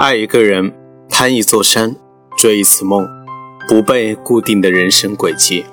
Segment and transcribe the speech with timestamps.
[0.00, 0.72] 爱一个人，
[1.10, 1.94] 攀一座山，
[2.34, 3.06] 追一次梦，
[3.68, 5.66] 不被固定的人生轨迹。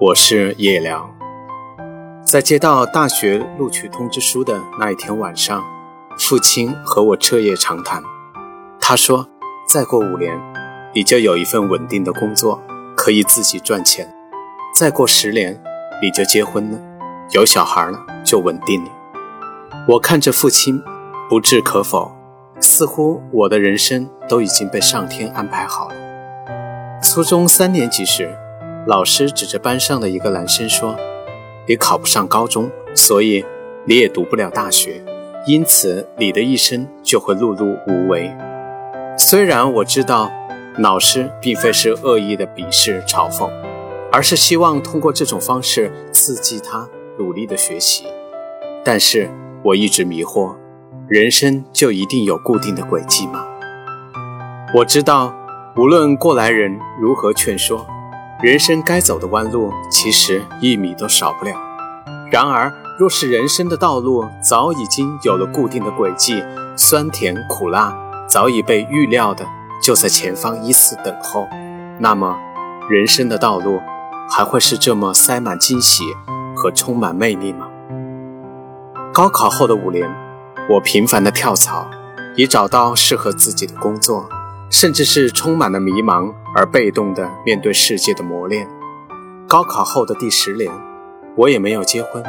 [0.00, 1.14] 我是叶良。
[2.24, 5.62] 在接到大学录取通知书的那一天晚上，
[6.18, 8.02] 父亲和我彻夜长谈。
[8.80, 9.28] 他说
[9.68, 10.40] ：“再过五年，
[10.94, 12.62] 你就有一份稳定的工作，
[12.96, 14.06] 可以自己赚钱；
[14.74, 15.62] 再过十年，
[16.00, 16.78] 你就结婚了，
[17.32, 18.90] 有小孩了，就稳定了。”
[19.88, 20.82] 我看着父亲，
[21.28, 22.16] 不置可否。
[22.60, 25.94] 似乎我的人生都已经被上天安排好了。
[27.02, 28.36] 初中三年级时，
[28.86, 30.96] 老师指着班上的一个男生说
[31.68, 33.44] ：“你考不上高中，所以
[33.84, 35.02] 你也读不了大学，
[35.46, 38.30] 因此你的一生就会碌碌无为。”
[39.16, 40.30] 虽然我知道
[40.78, 43.50] 老师并非是恶意的鄙视嘲讽，
[44.12, 46.88] 而是希望通过这种方式刺激他
[47.18, 48.04] 努力的学习，
[48.84, 49.30] 但是
[49.64, 50.54] 我一直迷惑。
[51.08, 53.42] 人生就一定有固定的轨迹吗？
[54.74, 55.34] 我知道，
[55.74, 57.86] 无论过来人如何劝说，
[58.42, 61.52] 人生该走的弯路其实一米都少不了。
[62.30, 66.44] 然而，若是人生的道路早已经有了固定的轨迹，
[66.76, 67.96] 酸甜苦辣
[68.28, 69.46] 早已被预料的
[69.82, 71.48] 就在前方依次等候，
[71.98, 72.36] 那么，
[72.90, 73.80] 人生的道路
[74.28, 76.04] 还会是这么塞满惊喜
[76.54, 77.66] 和充满魅力吗？
[79.14, 80.27] 高考后的五年。
[80.70, 81.88] 我频繁的跳槽，
[82.36, 84.28] 以找到适合自己的工作，
[84.68, 88.68] 甚至是充满了迷茫而被动的面对世界的磨练。
[89.48, 90.70] 高考后的第十年，
[91.36, 92.22] 我也没有结婚，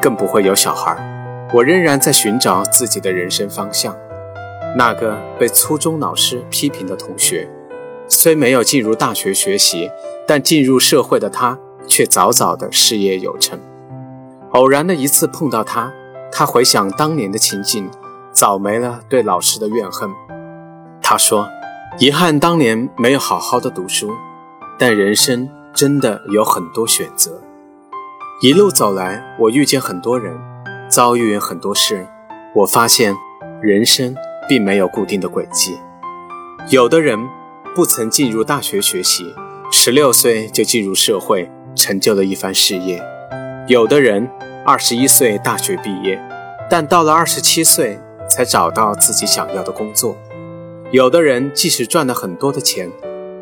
[0.00, 0.96] 更不会有小孩。
[1.52, 3.94] 我仍然在寻找自己的人生方向。
[4.78, 7.50] 那个被初中老师批评的同学，
[8.08, 9.90] 虽没有进入大学学习，
[10.26, 13.60] 但进入社会的他却早早的事业有成。
[14.52, 15.92] 偶然的一次碰到他。
[16.36, 17.88] 他回想当年的情景，
[18.32, 20.10] 早没了对老师的怨恨。
[21.00, 21.48] 他说
[22.00, 24.10] ：“遗憾当年没有好好的读书，
[24.76, 27.40] 但人生真的有很多选择。
[28.42, 30.36] 一路走来，我遇见很多人，
[30.88, 32.04] 遭遇很多事。
[32.52, 33.14] 我发现，
[33.62, 34.16] 人生
[34.48, 35.78] 并没有固定的轨迹。
[36.68, 37.16] 有的人
[37.76, 39.32] 不曾进入大学学习，
[39.70, 42.98] 十六岁就进入社会，成就了一番事业；
[43.68, 44.28] 有的人。”
[44.66, 46.18] 二十一岁大学毕业，
[46.70, 50.16] 但到了二十七岁才找到自己想要的工作。
[50.90, 52.90] 有的人即使赚了很多的钱，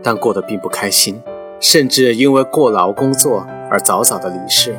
[0.03, 1.22] 但过得并不开心，
[1.60, 4.77] 甚至因为过劳工作而早早的离世。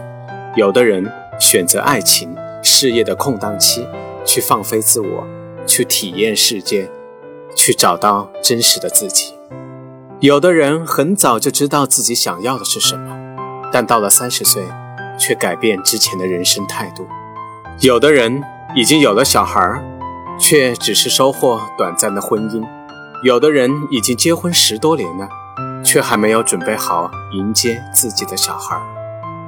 [0.57, 1.09] 有的人
[1.39, 3.87] 选择爱情、事业的空档期，
[4.25, 5.25] 去放飞自我，
[5.65, 6.89] 去体验世界，
[7.55, 9.33] 去找到真实的自己。
[10.19, 13.17] 有的人很早就知道自己想要的是什么，
[13.71, 14.61] 但到了三十岁。
[15.17, 17.07] 却改变之前的人生态度。
[17.79, 18.43] 有的人
[18.75, 19.81] 已经有了小孩，
[20.39, 22.63] 却只是收获短暂的婚姻；
[23.23, 25.27] 有的人已经结婚十多年了，
[25.83, 28.79] 却还没有准备好迎接自己的小孩；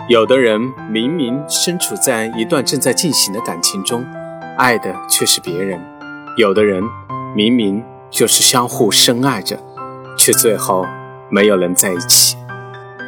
[0.10, 4.06] 有的人明明身处在一段正在进行的感情中，
[4.58, 5.80] 爱的却是别人；
[6.38, 6.84] 有的人
[7.36, 9.60] 明明就是相互深爱着，
[10.18, 10.86] 却最后
[11.30, 12.38] 没有能在一起。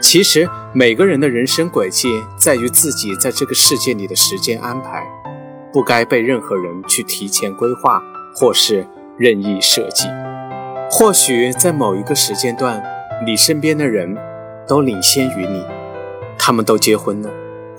[0.02, 0.48] 其实
[0.80, 2.08] 每个人的人生轨迹
[2.38, 5.04] 在于自己在这个世界里的时间安排，
[5.74, 8.00] 不该被任何人去提前规划
[8.36, 8.86] 或是
[9.18, 10.06] 任意设计。
[10.88, 12.80] 或许在某一个时间段，
[13.26, 14.16] 你身边的人
[14.68, 15.66] 都领先于你，
[16.38, 17.32] 他们都结婚了，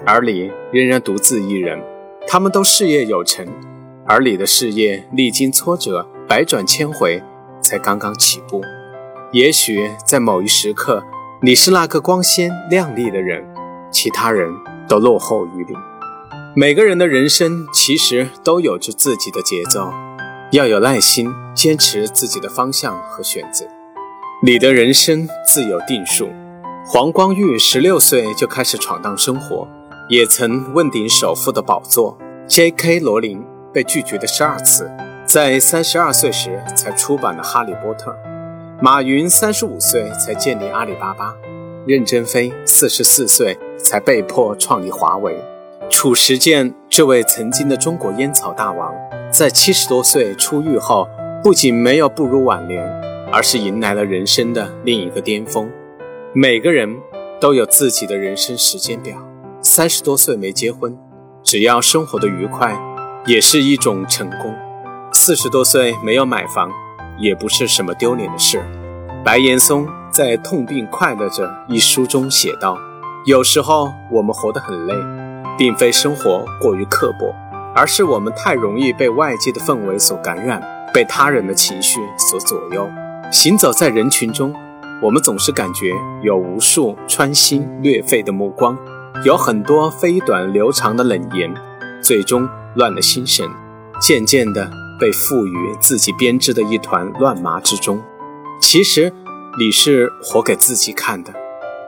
[0.04, 1.78] 而你仍然独自一人；
[2.26, 3.46] 他们都事业有成，
[4.08, 7.22] 而你的事业历经挫折，百转千回，
[7.60, 8.60] 才刚刚起步。
[9.30, 11.04] 也许在某一时刻。
[11.40, 13.46] 你是那个光鲜亮丽的人，
[13.92, 14.52] 其他人
[14.88, 15.74] 都落后于你。
[16.56, 19.92] 每个人的人生其实都有着自己的节奏，
[20.50, 23.64] 要有耐心，坚持自己的方向和选择。
[24.42, 26.28] 你的人生自有定数。
[26.84, 29.68] 黄光裕十六岁就开始闯荡生活，
[30.08, 32.18] 也曾问鼎首富的宝座。
[32.48, 32.98] J.K.
[32.98, 34.90] 罗琳被拒绝的十二次，
[35.24, 38.10] 在三十二岁时才出版了《哈利波特》。
[38.80, 41.34] 马云三十五岁才建立阿里巴巴，
[41.84, 45.36] 任正非四十四岁才被迫创立华为，
[45.90, 48.94] 褚时健这位曾经的中国烟草大王，
[49.32, 51.08] 在七十多岁出狱后，
[51.42, 52.88] 不仅没有步入晚年，
[53.32, 55.68] 而是迎来了人生的另一个巅峰。
[56.32, 56.96] 每个人
[57.40, 59.16] 都有自己的人生时间表，
[59.60, 60.96] 三十多岁没结婚，
[61.42, 62.80] 只要生活的愉快，
[63.26, 64.52] 也是一种成功；
[65.10, 66.70] 四十多岁没有买房。
[67.18, 68.60] 也不是什么丢脸的事。
[69.24, 72.78] 白岩松在《痛并快乐着》一书中写道
[73.26, 74.94] ：“有时候我们活得很累，
[75.58, 77.34] 并非生活过于刻薄，
[77.74, 80.62] 而是我们太容易被外界的氛围所感染，
[80.94, 82.00] 被他人的情绪
[82.30, 82.88] 所左右。
[83.30, 84.54] 行走在人群中，
[85.02, 85.92] 我们总是感觉
[86.22, 88.78] 有无数穿心裂肺的目光，
[89.24, 91.52] 有很多飞短流长的冷言，
[92.00, 93.46] 最终乱了心神，
[94.00, 98.02] 渐渐的被赋予自己编织的一团乱麻之中。
[98.60, 99.12] 其实，
[99.58, 101.32] 你是活给自己看的，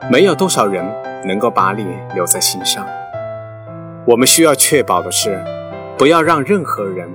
[0.09, 0.85] 没有多少人
[1.25, 1.85] 能够把你
[2.15, 2.85] 留在心上。
[4.07, 5.43] 我们需要确保的是，
[5.97, 7.09] 不要让任何人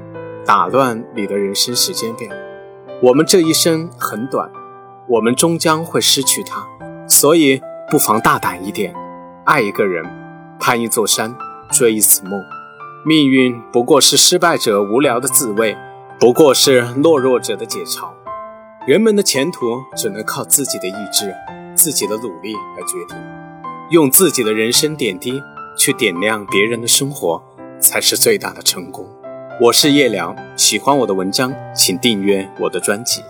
[0.45, 2.29] 打乱你的人生时间表。
[3.03, 4.51] 我们这一生很短，
[5.09, 6.67] 我们终将会失去它，
[7.09, 7.61] 所以
[7.91, 8.95] 不妨大胆一点，
[9.45, 10.05] 爱一个人，
[10.61, 11.35] 攀一座山，
[11.71, 12.33] 追一次梦。
[13.05, 15.77] 命运不过是失败者无聊的自慰，
[16.19, 18.09] 不过是懦弱者的解嘲。
[18.87, 21.35] 人们的前途只能靠自己的意志、
[21.75, 23.17] 自己的努力来决定，
[23.91, 25.43] 用自己的人生点滴。
[25.79, 27.43] 去点亮别人的生活，
[27.79, 29.07] 才是最大的成功。
[29.61, 33.21] 我是叶良，喜欢我的文章，请订阅我的专辑。